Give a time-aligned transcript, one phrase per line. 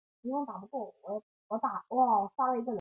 [0.01, 0.67] 于是单独带着军队渡
[1.87, 2.61] 过黄河。